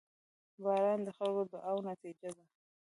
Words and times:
•باران 0.63 0.99
د 1.03 1.09
خلکو 1.17 1.41
د 1.45 1.49
دعاوو 1.53 1.85
نتیجه 1.91 2.29
ده. 2.35 2.45